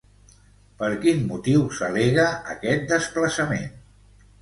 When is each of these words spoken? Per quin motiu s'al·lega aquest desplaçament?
Per 0.79 0.89
quin 1.03 1.21
motiu 1.33 1.69
s'al·lega 1.77 2.27
aquest 2.57 2.91
desplaçament? 2.97 3.73